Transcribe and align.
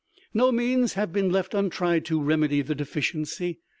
No 0.33 0.51
means 0.51 0.93
have 0.93 1.13
been 1.13 1.29
left 1.31 1.53
untried 1.53 2.05
to 2.05 2.19
remedy 2.19 2.63
the 2.63 2.73
deficiency. 2.73 3.59